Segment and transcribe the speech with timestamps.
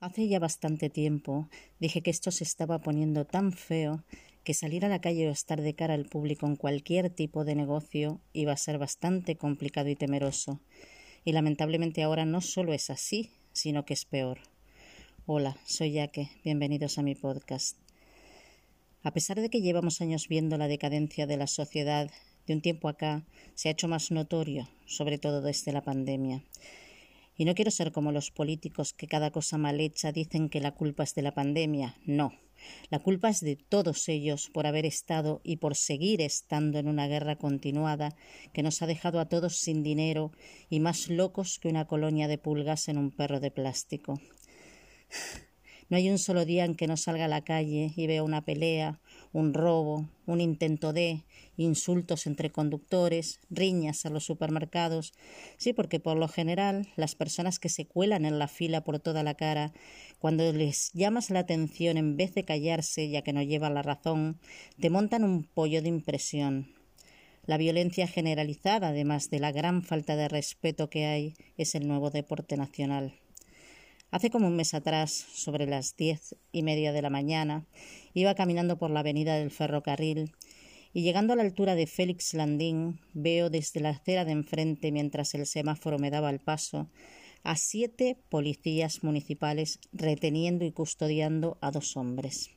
[0.00, 1.48] Hace ya bastante tiempo
[1.80, 4.04] dije que esto se estaba poniendo tan feo
[4.44, 7.56] que salir a la calle o estar de cara al público en cualquier tipo de
[7.56, 10.60] negocio iba a ser bastante complicado y temeroso.
[11.24, 14.38] Y lamentablemente ahora no solo es así, sino que es peor.
[15.26, 17.76] Hola, soy Yaque, bienvenidos a mi podcast.
[19.02, 22.08] A pesar de que llevamos años viendo la decadencia de la sociedad,
[22.46, 23.24] de un tiempo acá
[23.56, 26.44] se ha hecho más notorio, sobre todo desde la pandemia.
[27.38, 30.72] Y no quiero ser como los políticos que cada cosa mal hecha dicen que la
[30.72, 31.96] culpa es de la pandemia.
[32.04, 32.32] No.
[32.90, 37.06] La culpa es de todos ellos por haber estado y por seguir estando en una
[37.06, 38.16] guerra continuada
[38.52, 40.32] que nos ha dejado a todos sin dinero
[40.68, 44.20] y más locos que una colonia de pulgas en un perro de plástico.
[45.88, 48.44] No hay un solo día en que no salga a la calle y vea una
[48.44, 49.00] pelea,
[49.32, 51.24] un robo, un intento de,
[51.64, 55.12] insultos entre conductores, riñas a los supermercados.
[55.58, 59.22] Sí, porque por lo general las personas que se cuelan en la fila por toda
[59.22, 59.72] la cara,
[60.18, 64.38] cuando les llamas la atención en vez de callarse, ya que no lleva la razón,
[64.80, 66.72] te montan un pollo de impresión.
[67.44, 72.10] La violencia generalizada, además de la gran falta de respeto que hay, es el nuevo
[72.10, 73.14] deporte nacional.
[74.10, 77.66] Hace como un mes atrás, sobre las diez y media de la mañana,
[78.14, 80.32] iba caminando por la avenida del ferrocarril
[80.92, 85.34] y llegando a la altura de Félix Landín veo desde la acera de enfrente, mientras
[85.34, 86.88] el semáforo me daba el paso,
[87.44, 92.50] a siete policías municipales reteniendo y custodiando a dos hombres.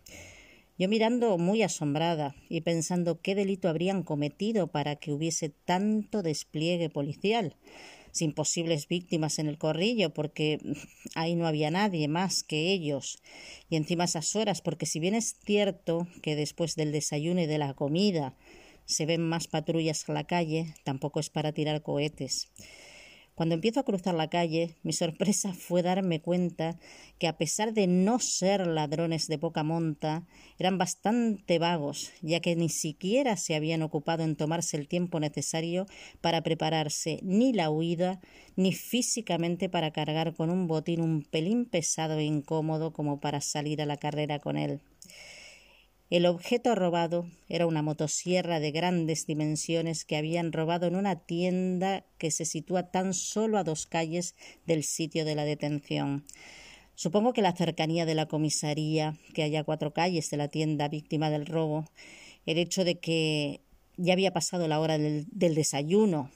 [0.77, 6.89] Yo mirando muy asombrada y pensando qué delito habrían cometido para que hubiese tanto despliegue
[6.89, 7.55] policial
[8.11, 10.59] sin posibles víctimas en el corrillo, porque
[11.15, 13.19] ahí no había nadie más que ellos.
[13.69, 17.57] Y encima esas horas, porque si bien es cierto que después del desayuno y de
[17.57, 18.35] la comida
[18.85, 22.49] se ven más patrullas a la calle, tampoco es para tirar cohetes.
[23.35, 26.77] Cuando empiezo a cruzar la calle, mi sorpresa fue darme cuenta
[27.17, 30.27] que a pesar de no ser ladrones de poca monta,
[30.59, 35.85] eran bastante vagos, ya que ni siquiera se habían ocupado en tomarse el tiempo necesario
[36.19, 38.19] para prepararse ni la huida,
[38.55, 43.81] ni físicamente para cargar con un botín un pelín pesado e incómodo como para salir
[43.81, 44.81] a la carrera con él.
[46.11, 52.03] El objeto robado era una motosierra de grandes dimensiones que habían robado en una tienda
[52.17, 54.35] que se sitúa tan solo a dos calles
[54.67, 56.25] del sitio de la detención.
[56.95, 61.29] Supongo que la cercanía de la comisaría, que haya cuatro calles de la tienda víctima
[61.29, 61.85] del robo,
[62.45, 63.61] el hecho de que
[63.95, 66.29] ya había pasado la hora del, del desayuno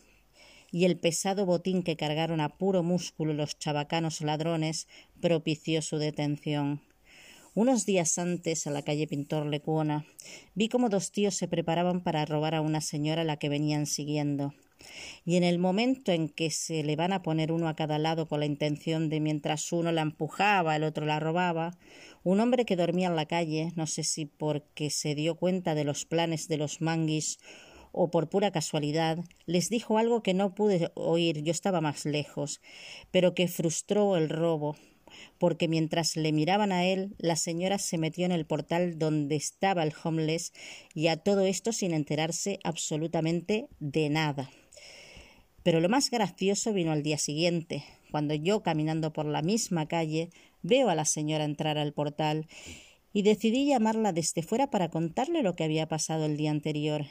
[0.72, 4.88] y el pesado botín que cargaron a puro músculo los chabacanos ladrones
[5.20, 6.82] propició su detención.
[7.58, 10.06] Unos días antes, a la calle Pintor Lecuona,
[10.56, 13.86] vi como dos tíos se preparaban para robar a una señora a la que venían
[13.86, 14.54] siguiendo.
[15.24, 18.28] Y en el momento en que se le van a poner uno a cada lado
[18.28, 21.78] con la intención de mientras uno la empujaba, el otro la robaba,
[22.26, 25.86] un hombre que dormía en la calle, no sé si porque se dio cuenta de
[25.86, 27.40] los planes de los manguis
[27.94, 32.60] o por pura casualidad, les dijo algo que no pude oír, yo estaba más lejos,
[33.12, 34.76] pero que frustró el robo,
[35.38, 39.84] porque mientras le miraban a él, la señora se metió en el portal donde estaba
[39.84, 40.54] el homeless
[40.94, 44.50] y a todo esto sin enterarse absolutamente de nada.
[45.64, 50.30] Pero lo más gracioso vino al día siguiente, cuando yo, caminando por la misma calle,
[50.62, 52.48] veo a la señora entrar al portal
[53.14, 57.06] y decidí llamarla desde fuera para contarle lo que había pasado el día anterior.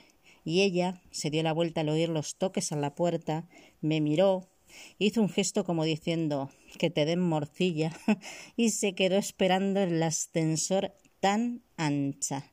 [0.44, 3.48] Y ella se dio la vuelta al oír los toques a la puerta,
[3.80, 4.50] me miró,
[4.98, 7.92] Hizo un gesto como diciendo que te den morcilla
[8.56, 12.52] y se quedó esperando el ascensor tan ancha.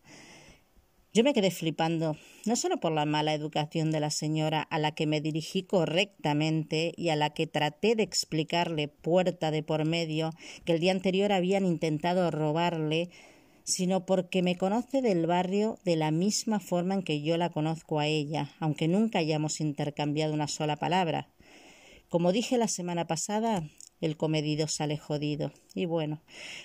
[1.13, 2.15] Yo me quedé flipando,
[2.45, 6.93] no solo por la mala educación de la señora a la que me dirigí correctamente
[6.95, 10.29] y a la que traté de explicarle puerta de por medio
[10.63, 13.09] que el día anterior habían intentado robarle,
[13.65, 17.99] sino porque me conoce del barrio de la misma forma en que yo la conozco
[17.99, 21.27] a ella, aunque nunca hayamos intercambiado una sola palabra.
[22.11, 23.63] Como dije la semana pasada,
[24.01, 25.53] el comedido sale jodido.
[25.73, 26.21] Y bueno,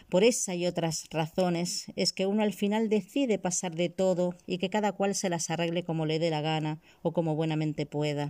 [0.09, 4.59] por esa y otras razones es que uno al final decide pasar de todo y
[4.59, 8.29] que cada cual se las arregle como le dé la gana o como buenamente pueda.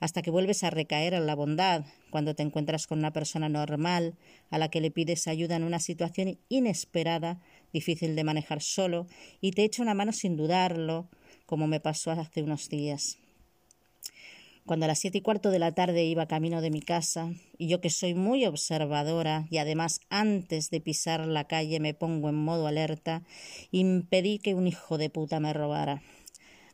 [0.00, 4.18] Hasta que vuelves a recaer en la bondad, cuando te encuentras con una persona normal
[4.50, 7.40] a la que le pides ayuda en una situación inesperada,
[7.72, 9.06] difícil de manejar solo,
[9.40, 11.08] y te echa una mano sin dudarlo,
[11.46, 13.16] como me pasó hace unos días.
[14.68, 17.68] Cuando a las siete y cuarto de la tarde iba camino de mi casa, y
[17.68, 22.34] yo que soy muy observadora y además antes de pisar la calle me pongo en
[22.34, 23.22] modo alerta,
[23.70, 26.02] impedí que un hijo de puta me robara.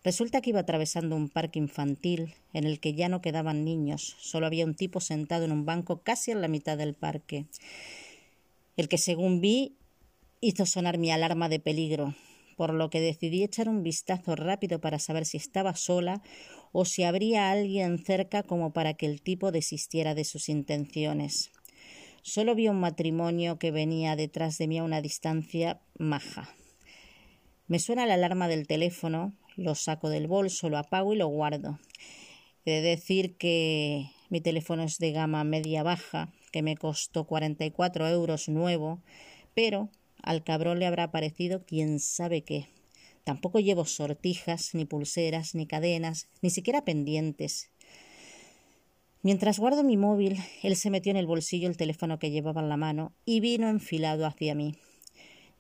[0.02, 4.46] Resulta que iba atravesando un parque infantil en el que ya no quedaban niños, solo
[4.46, 7.46] había un tipo sentado en un banco casi en la mitad del parque.
[8.76, 9.76] el que según vi
[10.40, 12.16] hizo sonar mi alarma de peligro,
[12.56, 16.22] por lo que decidí echar un vistazo rápido para saber si estaba sola
[16.76, 21.52] o si habría alguien cerca como para que el tipo desistiera de sus intenciones.
[22.22, 26.48] Solo vi un matrimonio que venía detrás de mí a una distancia maja.
[27.68, 31.78] Me suena la alarma del teléfono, lo saco del bolso, lo apago y lo guardo.
[32.64, 38.08] He de decir que mi teléfono es de gama media baja, que me costó 44
[38.08, 39.00] euros nuevo,
[39.54, 39.90] pero
[40.24, 42.73] al cabrón le habrá parecido quién sabe qué.
[43.24, 47.70] Tampoco llevo sortijas, ni pulseras, ni cadenas, ni siquiera pendientes.
[49.22, 52.68] Mientras guardo mi móvil, él se metió en el bolsillo el teléfono que llevaba en
[52.68, 54.74] la mano y vino enfilado hacia mí.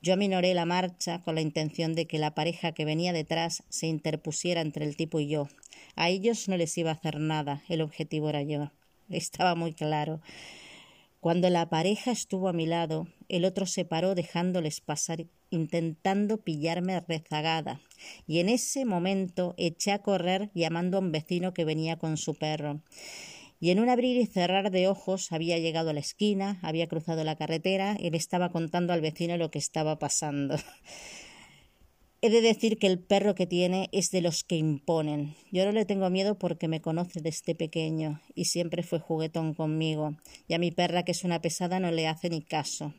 [0.02, 3.86] Yo aminoré la marcha con la intención de que la pareja que venía detrás se
[3.86, 5.48] interpusiera entre el tipo y yo.
[5.96, 8.70] A ellos no les iba a hacer nada, el objetivo era yo.
[9.08, 10.20] Estaba muy claro.
[11.24, 17.00] Cuando la pareja estuvo a mi lado, el otro se paró dejándoles pasar, intentando pillarme
[17.00, 17.80] rezagada,
[18.26, 22.34] y en ese momento eché a correr llamando a un vecino que venía con su
[22.34, 22.82] perro.
[23.58, 27.24] Y en un abrir y cerrar de ojos había llegado a la esquina, había cruzado
[27.24, 30.56] la carretera y le estaba contando al vecino lo que estaba pasando.
[32.24, 35.34] He de decir que el perro que tiene es de los que imponen.
[35.52, 40.16] Yo no le tengo miedo porque me conoce desde pequeño y siempre fue juguetón conmigo.
[40.48, 42.94] Y a mi perra, que es una pesada, no le hace ni caso.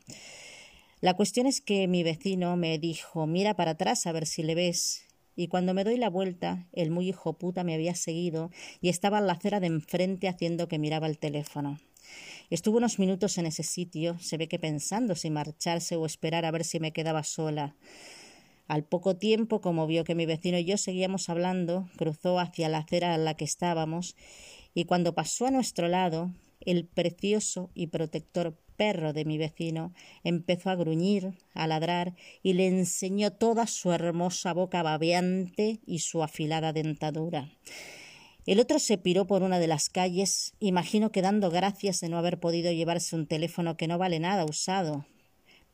[1.00, 4.54] La cuestión es que mi vecino me dijo mira para atrás a ver si le
[4.54, 5.02] ves.
[5.34, 9.18] Y cuando me doy la vuelta, el muy hijo puta me había seguido y estaba
[9.18, 11.80] en la acera de enfrente haciendo que miraba el teléfono.
[12.48, 16.52] Estuvo unos minutos en ese sitio, se ve que pensando si marcharse o esperar a
[16.52, 17.74] ver si me quedaba sola.
[18.66, 22.78] Al poco tiempo, como vio que mi vecino y yo seguíamos hablando, cruzó hacia la
[22.78, 24.16] acera en la que estábamos
[24.74, 30.70] y cuando pasó a nuestro lado, el precioso y protector perro de mi vecino empezó
[30.70, 36.72] a gruñir, a ladrar y le enseñó toda su hermosa boca babeante y su afilada
[36.72, 37.48] dentadura.
[38.44, 42.18] El otro se piró por una de las calles, imagino que dando gracias de no
[42.18, 45.06] haber podido llevarse un teléfono que no vale nada usado,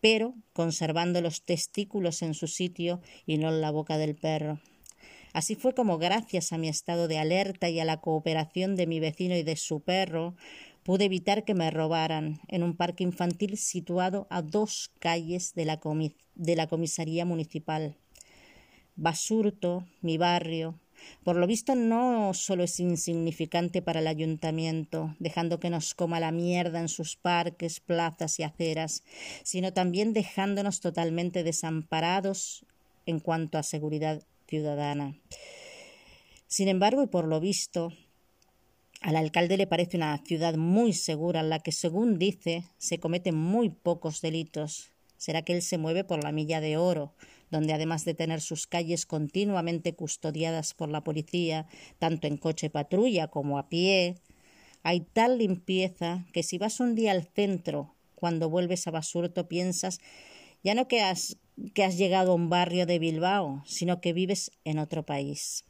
[0.03, 4.61] pero conservando los testículos en su sitio y no en la boca del perro.
[5.33, 8.99] Así fue como, gracias a mi estado de alerta y a la cooperación de mi
[8.99, 10.35] vecino y de su perro,
[10.83, 15.81] pude evitar que me robaran en un parque infantil situado a dos calles de la,
[16.35, 17.97] la comisaría municipal.
[18.97, 20.81] Basurto, mi barrio,
[21.25, 26.33] por lo visto no solo es insignificante para el ayuntamiento, dejando que nos coma la
[26.33, 29.03] mierda en sus parques, plazas y aceras,
[29.43, 32.65] sino también dejándonos totalmente desamparados
[33.07, 35.15] en cuanto a seguridad ciudadana.
[36.47, 37.93] Sin embargo, y por lo visto,
[39.01, 43.35] al alcalde le parece una ciudad muy segura en la que, según dice, se cometen
[43.35, 44.93] muy pocos delitos.
[45.17, 47.15] Será que él se mueve por la milla de oro,
[47.53, 51.67] donde además de tener sus calles continuamente custodiadas por la policía,
[51.99, 54.17] tanto en coche patrulla como a pie,
[54.83, 60.01] hay tal limpieza que si vas un día al centro, cuando vuelves a Basurto piensas
[60.65, 61.37] ya no que has,
[61.75, 65.65] que has llegado a un barrio de Bilbao, sino que vives en otro país.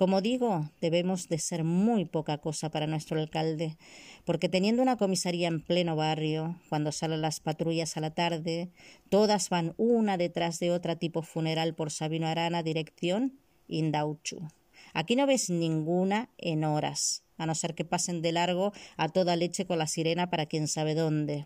[0.00, 3.76] Como digo, debemos de ser muy poca cosa para nuestro alcalde,
[4.24, 8.70] porque teniendo una comisaría en pleno barrio, cuando salen las patrullas a la tarde,
[9.10, 13.38] todas van una detrás de otra tipo funeral por Sabino Arana, dirección
[13.68, 14.48] Indauchu.
[14.94, 19.36] Aquí no ves ninguna en horas, a no ser que pasen de largo a toda
[19.36, 21.44] leche con la sirena para quien sabe dónde.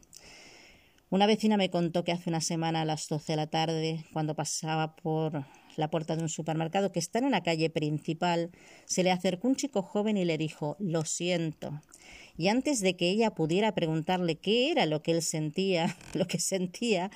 [1.10, 4.36] Una vecina me contó que hace una semana a las doce de la tarde, cuando
[4.36, 5.44] pasaba por
[5.76, 8.50] la puerta de un supermercado que está en una calle principal,
[8.86, 11.80] se le acercó un chico joven y le dijo Lo siento.
[12.36, 16.40] Y antes de que ella pudiera preguntarle qué era lo que él sentía, lo que
[16.40, 17.10] sentía,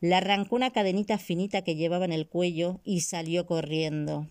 [0.00, 4.28] le arrancó una cadenita finita que llevaba en el cuello y salió corriendo.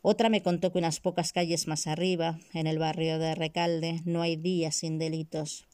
[0.00, 4.22] Otra me contó que unas pocas calles más arriba, en el barrio de Recalde, no
[4.22, 5.66] hay días sin delitos.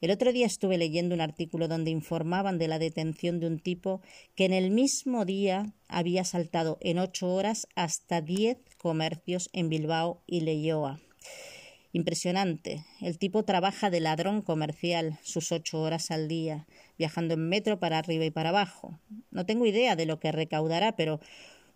[0.00, 4.00] El otro día estuve leyendo un artículo donde informaban de la detención de un tipo
[4.34, 10.22] que en el mismo día había saltado en ocho horas hasta diez comercios en Bilbao
[10.26, 11.00] y Leyoa.
[11.92, 12.84] Impresionante.
[13.00, 16.66] El tipo trabaja de ladrón comercial sus ocho horas al día,
[16.96, 18.98] viajando en metro para arriba y para abajo.
[19.30, 21.20] No tengo idea de lo que recaudará, pero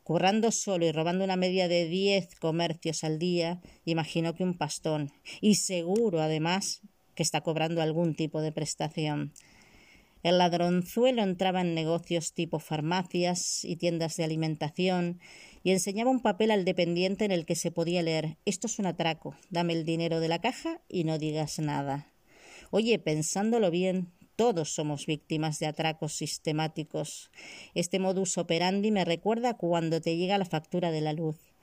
[0.02, 5.12] currando solo y robando una media de diez comercios al día, imagino que un pastón.
[5.40, 6.81] Y seguro, además,
[7.14, 9.33] que está cobrando algún tipo de prestación.
[10.25, 15.21] El ladronzuelo entraba en negocios tipo farmacias y tiendas de alimentación
[15.62, 18.87] y enseñaba un papel al dependiente en el que se podía leer Esto es un
[18.87, 22.11] atraco, dame el dinero de la caja y no digas nada.
[22.71, 27.30] Oye, pensándolo bien, todos somos víctimas de atracos sistemáticos.
[27.75, 31.53] Este modus operandi me recuerda cuando te llega la factura de la luz.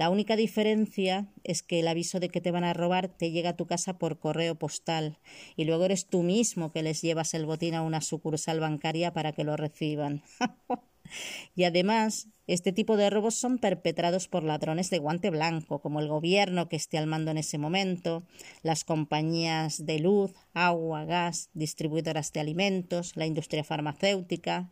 [0.00, 3.50] La única diferencia es que el aviso de que te van a robar te llega
[3.50, 5.18] a tu casa por correo postal
[5.56, 9.32] y luego eres tú mismo que les llevas el botín a una sucursal bancaria para
[9.32, 10.22] que lo reciban.
[11.54, 16.08] y además, este tipo de robos son perpetrados por ladrones de guante blanco, como el
[16.08, 18.22] gobierno que esté al mando en ese momento,
[18.62, 24.70] las compañías de luz, agua, gas, distribuidoras de alimentos, la industria farmacéutica,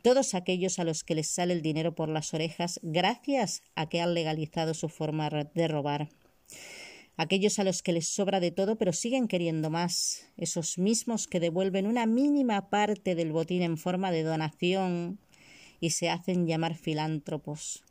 [0.00, 4.00] todos aquellos a los que les sale el dinero por las orejas gracias a que
[4.00, 6.08] han legalizado su forma de robar.
[7.16, 11.38] Aquellos a los que les sobra de todo pero siguen queriendo más, esos mismos que
[11.38, 15.18] devuelven una mínima parte del botín en forma de donación
[15.80, 17.84] y se hacen llamar filántropos,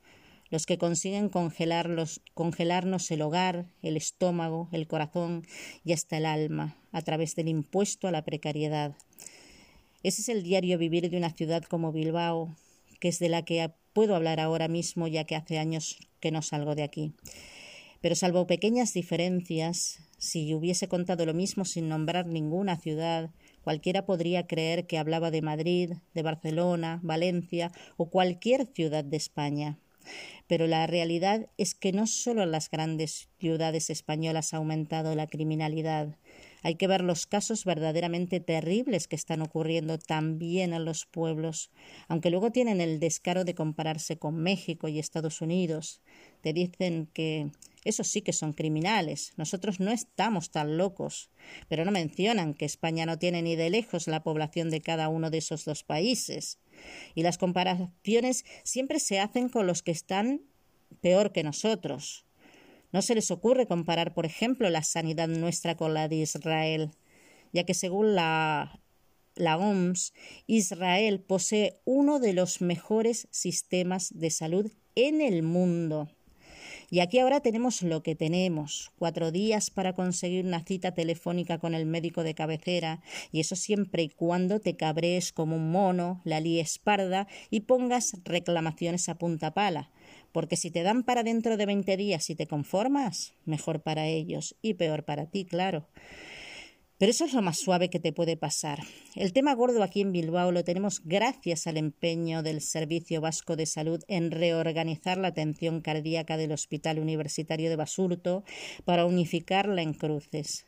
[0.50, 5.44] los que consiguen congelarlos, congelarnos el hogar, el estómago, el corazón
[5.84, 8.96] y hasta el alma a través del impuesto a la precariedad.
[10.02, 12.56] Ese es el diario vivir de una ciudad como Bilbao,
[13.02, 16.42] que es de la que puedo hablar ahora mismo ya que hace años que no
[16.42, 17.14] salgo de aquí.
[18.00, 24.48] Pero salvo pequeñas diferencias, si hubiese contado lo mismo sin nombrar ninguna ciudad, cualquiera podría
[24.48, 29.80] creer que hablaba de Madrid, de Barcelona, Valencia o cualquier ciudad de España.
[30.48, 35.28] Pero la realidad es que no solo en las grandes ciudades españolas ha aumentado la
[35.28, 36.16] criminalidad,
[36.64, 41.72] hay que ver los casos verdaderamente terribles que están ocurriendo también en los pueblos,
[42.08, 46.02] aunque luego tienen el descaro de compararse con México y Estados Unidos.
[46.42, 47.52] Te dicen que
[47.86, 49.34] esos sí que son criminales.
[49.38, 51.30] Nosotros no estamos tan locos.
[51.70, 55.30] Pero no mencionan que España no tiene ni de lejos la población de cada uno
[55.30, 56.60] de esos dos países.
[57.16, 60.42] Y las comparaciones siempre se hacen con los que están
[61.02, 62.26] peor que nosotros.
[62.92, 66.92] No se les ocurre comparar, por ejemplo, la sanidad nuestra con la de Israel,
[67.54, 68.80] ya que según la,
[69.36, 70.14] la OMS,
[70.48, 76.10] Israel posee uno de los mejores sistemas de salud en el mundo.
[76.92, 81.76] Y aquí ahora tenemos lo que tenemos, cuatro días para conseguir una cita telefónica con
[81.76, 86.40] el médico de cabecera, y eso siempre y cuando te cabrees como un mono, la
[86.40, 89.92] líes parda y pongas reclamaciones a punta pala,
[90.32, 94.56] porque si te dan para dentro de veinte días y te conformas, mejor para ellos
[94.62, 95.88] y peor para ti, claro.
[97.00, 98.80] Pero eso es lo más suave que te puede pasar.
[99.16, 103.66] El tema gordo aquí en Bilbao lo tenemos gracias al empeño del Servicio Vasco de
[103.66, 108.44] Salud en reorganizar la atención cardíaca del Hospital Universitario de Basurto
[108.84, 110.66] para unificarla en cruces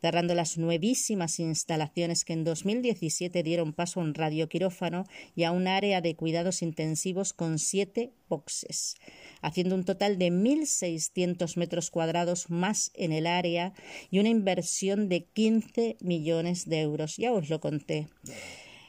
[0.00, 5.66] cerrando las nuevísimas instalaciones que en 2017 dieron paso a un radioquirófano y a un
[5.66, 8.96] área de cuidados intensivos con siete boxes,
[9.42, 13.72] haciendo un total de 1.600 metros cuadrados más en el área
[14.10, 17.16] y una inversión de 15 millones de euros.
[17.16, 18.08] Ya os lo conté.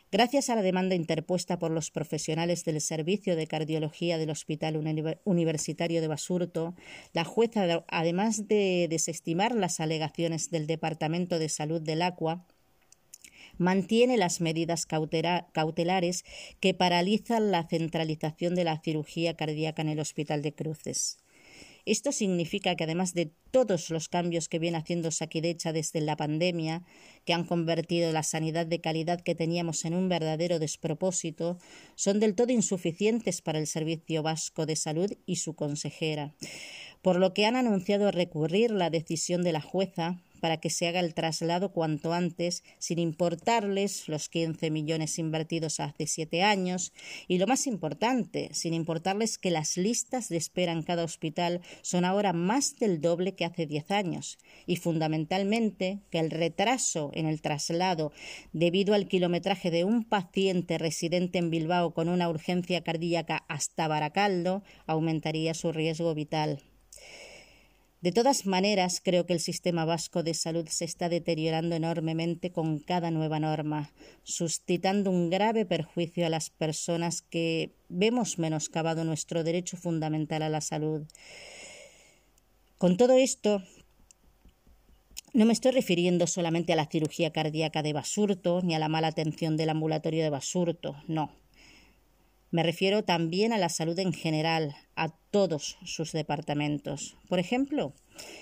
[0.10, 4.82] Gracias a la demanda interpuesta por los profesionales del Servicio de Cardiología del Hospital
[5.26, 6.76] Universitario de Basurto,
[7.12, 12.46] la jueza, además de desestimar las alegaciones del Departamento de Salud del Acua,
[13.58, 16.24] mantiene las medidas cautelares
[16.62, 21.18] que paralizan la centralización de la cirugía cardíaca en el Hospital de Cruces.
[21.88, 26.84] Esto significa que además de todos los cambios que viene haciendo Saquidecha desde la pandemia,
[27.24, 31.60] que han convertido la sanidad de calidad que teníamos en un verdadero despropósito,
[31.96, 36.34] son del todo insuficientes para el Servicio Vasco de Salud y su consejera,
[37.02, 41.00] por lo que han anunciado recurrir la decisión de la jueza para que se haga
[41.00, 46.94] el traslado cuanto antes, sin importarles los 15 millones invertidos hace siete años
[47.28, 52.06] y lo más importante, sin importarles que las listas de espera en cada hospital son
[52.06, 57.42] ahora más del doble que hace diez años y fundamentalmente que el retraso en el
[57.42, 58.12] traslado
[58.54, 64.64] debido al kilometraje de un paciente residente en Bilbao con una urgencia cardíaca hasta Baracaldo
[64.86, 66.62] aumentaría su riesgo vital.
[68.00, 72.78] De todas maneras, creo que el sistema vasco de salud se está deteriorando enormemente con
[72.78, 79.78] cada nueva norma, suscitando un grave perjuicio a las personas que vemos menoscabado nuestro derecho
[79.78, 81.08] fundamental a la salud.
[82.78, 83.64] Con todo esto,
[85.34, 89.08] no me estoy refiriendo solamente a la cirugía cardíaca de Basurto ni a la mala
[89.08, 91.32] atención del ambulatorio de Basurto, no.
[92.50, 97.18] Me refiero también a la salud en general, a todos sus departamentos.
[97.28, 97.94] Por ejemplo,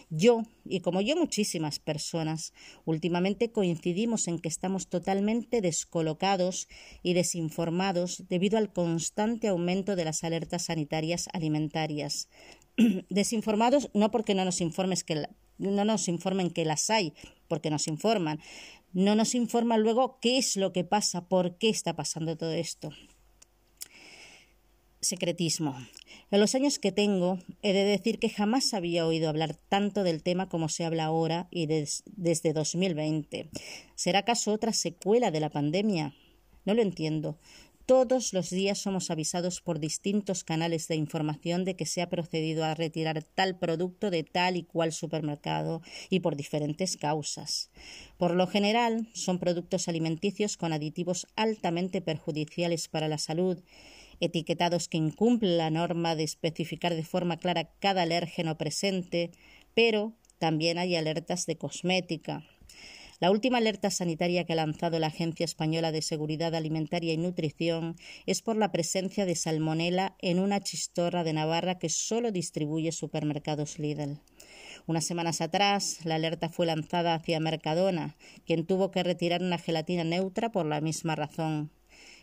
[0.10, 2.54] yo, y como yo muchísimas personas,
[2.86, 6.68] últimamente coincidimos en que estamos totalmente descolocados
[7.02, 12.30] y desinformados debido al constante aumento de las alertas sanitarias alimentarias.
[13.10, 17.14] desinformados no porque no nos informes que no nos informen que las hay,
[17.48, 18.40] porque nos informan,
[18.92, 22.92] no nos informa luego qué es lo que pasa, por qué está pasando todo esto.
[25.06, 25.78] Secretismo.
[26.32, 30.24] En los años que tengo, he de decir que jamás había oído hablar tanto del
[30.24, 33.50] tema como se habla ahora y desde 2020.
[33.96, 36.16] ¿Será acaso otra secuela de la pandemia?
[36.66, 37.38] No lo entiendo.
[37.86, 42.66] Todos los días somos avisados por distintos canales de información de que se ha procedido
[42.66, 47.70] a retirar tal producto de tal y cual supermercado y por diferentes causas.
[48.18, 53.60] Por lo general, son productos alimenticios con aditivos altamente perjudiciales para la salud,
[54.20, 59.32] etiquetados que incumplen la norma de especificar de forma clara cada alérgeno presente,
[59.74, 62.44] pero también hay alertas de cosmética,
[63.22, 67.96] la última alerta sanitaria que ha lanzado la Agencia Española de Seguridad Alimentaria y Nutrición
[68.26, 73.80] es por la presencia de salmonela en una chistorra de Navarra que solo distribuye supermercados
[73.80, 74.20] Lidl.
[74.86, 80.04] Unas semanas atrás, la alerta fue lanzada hacia Mercadona, quien tuvo que retirar una gelatina
[80.04, 81.72] neutra por la misma razón.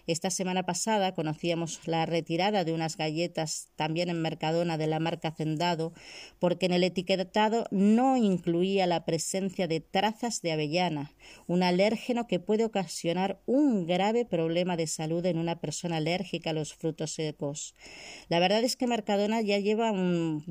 [0.09, 5.29] Esta semana pasada conocíamos la retirada de unas galletas también en Mercadona de la marca
[5.29, 5.93] Hacendado
[6.41, 11.13] porque en el etiquetado no incluía la presencia de trazas de avellana,
[11.47, 16.55] un alérgeno que puede ocasionar un grave problema de salud en una persona alérgica a
[16.55, 17.75] los frutos secos.
[18.29, 20.43] La verdad es que Mercadona ya lleva un,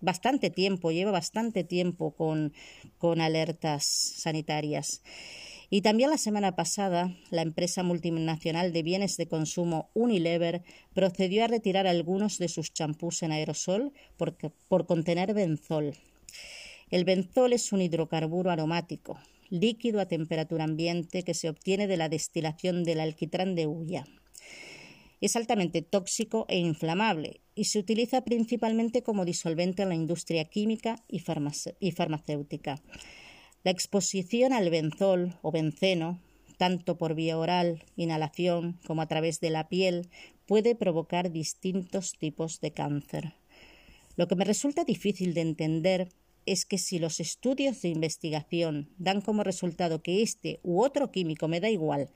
[0.00, 2.52] bastante tiempo, lleva bastante tiempo con,
[2.98, 5.02] con alertas sanitarias.
[5.74, 10.62] Y también la semana pasada, la empresa multinacional de bienes de consumo Unilever
[10.94, 14.36] procedió a retirar algunos de sus champús en aerosol por,
[14.68, 15.94] por contener benzol.
[16.92, 19.18] El benzol es un hidrocarburo aromático,
[19.50, 24.06] líquido a temperatura ambiente que se obtiene de la destilación del alquitrán de hulla.
[25.20, 31.02] Es altamente tóxico e inflamable y se utiliza principalmente como disolvente en la industria química
[31.08, 32.80] y farmacéutica.
[33.64, 36.20] La exposición al benzol o benceno,
[36.58, 40.10] tanto por vía oral, inhalación, como a través de la piel,
[40.44, 43.32] puede provocar distintos tipos de cáncer.
[44.16, 46.08] Lo que me resulta difícil de entender
[46.44, 51.48] es que si los estudios de investigación dan como resultado que este u otro químico,
[51.48, 52.10] me da igual,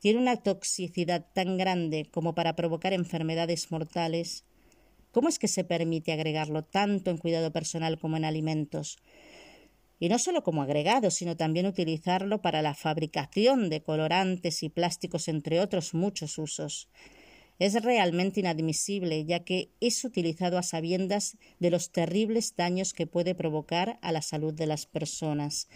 [0.00, 4.44] tiene una toxicidad tan grande como para provocar enfermedades mortales,
[5.12, 8.96] ¿cómo es que se permite agregarlo tanto en cuidado personal como en alimentos?
[10.04, 15.28] Y no solo como agregado, sino también utilizarlo para la fabricación de colorantes y plásticos,
[15.28, 16.90] entre otros muchos usos.
[17.58, 23.34] Es realmente inadmisible, ya que es utilizado a sabiendas de los terribles daños que puede
[23.34, 25.68] provocar a la salud de las personas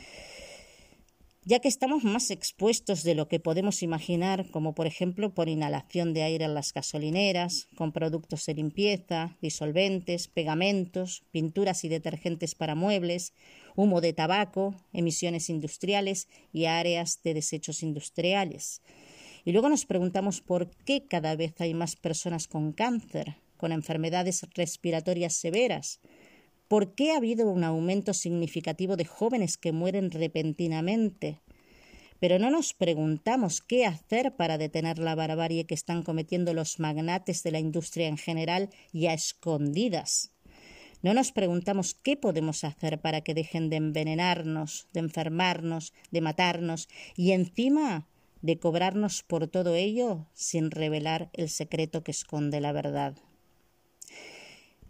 [1.48, 6.12] ya que estamos más expuestos de lo que podemos imaginar, como por ejemplo por inhalación
[6.12, 12.74] de aire en las gasolineras, con productos de limpieza, disolventes, pegamentos, pinturas y detergentes para
[12.74, 13.32] muebles,
[13.76, 18.82] humo de tabaco, emisiones industriales y áreas de desechos industriales.
[19.46, 24.46] Y luego nos preguntamos por qué cada vez hay más personas con cáncer, con enfermedades
[24.54, 25.98] respiratorias severas,
[26.68, 31.40] ¿Por qué ha habido un aumento significativo de jóvenes que mueren repentinamente?
[32.20, 37.42] Pero no nos preguntamos qué hacer para detener la barbarie que están cometiendo los magnates
[37.42, 40.32] de la industria en general y a escondidas.
[41.00, 46.88] No nos preguntamos qué podemos hacer para que dejen de envenenarnos, de enfermarnos, de matarnos
[47.16, 48.06] y encima
[48.42, 53.16] de cobrarnos por todo ello sin revelar el secreto que esconde la verdad.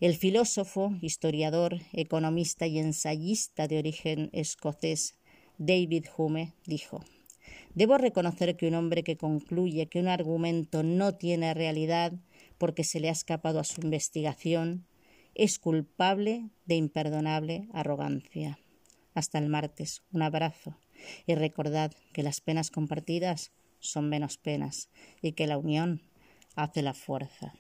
[0.01, 5.19] El filósofo, historiador, economista y ensayista de origen escocés
[5.59, 7.05] David Hume dijo
[7.75, 12.13] Debo reconocer que un hombre que concluye que un argumento no tiene realidad
[12.59, 14.87] porque se le ha escapado a su investigación
[15.35, 18.61] es culpable de imperdonable arrogancia.
[19.15, 20.03] Hasta el martes.
[20.13, 20.77] Un abrazo.
[21.27, 24.91] Y recordad que las penas compartidas son menos penas
[25.23, 26.03] y que la unión
[26.55, 27.55] hace la fuerza.